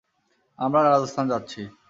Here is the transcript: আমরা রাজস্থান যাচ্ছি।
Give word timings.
আমরা 0.59 0.79
রাজস্থান 0.83 1.25
যাচ্ছি। 1.29 1.61